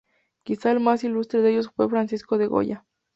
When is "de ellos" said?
1.43-1.69